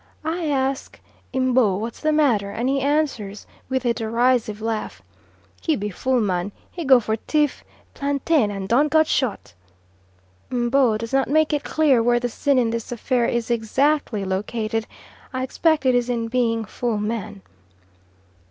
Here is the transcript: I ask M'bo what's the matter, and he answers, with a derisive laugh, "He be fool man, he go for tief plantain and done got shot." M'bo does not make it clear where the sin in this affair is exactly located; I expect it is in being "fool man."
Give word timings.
I 0.25 0.47
ask 0.49 0.99
M'bo 1.31 1.75
what's 1.77 1.99
the 1.99 2.11
matter, 2.11 2.49
and 2.49 2.67
he 2.67 2.81
answers, 2.81 3.45
with 3.69 3.85
a 3.85 3.93
derisive 3.93 4.59
laugh, 4.59 5.03
"He 5.61 5.75
be 5.75 5.91
fool 5.91 6.19
man, 6.19 6.51
he 6.71 6.85
go 6.85 6.99
for 6.99 7.17
tief 7.17 7.63
plantain 7.93 8.49
and 8.49 8.67
done 8.67 8.87
got 8.87 9.05
shot." 9.05 9.53
M'bo 10.49 10.97
does 10.97 11.13
not 11.13 11.29
make 11.29 11.53
it 11.53 11.63
clear 11.63 12.01
where 12.01 12.19
the 12.19 12.29
sin 12.29 12.57
in 12.57 12.71
this 12.71 12.91
affair 12.91 13.27
is 13.27 13.51
exactly 13.51 14.25
located; 14.25 14.87
I 15.33 15.43
expect 15.43 15.85
it 15.85 15.93
is 15.93 16.09
in 16.09 16.29
being 16.29 16.65
"fool 16.65 16.97
man." 16.97 17.43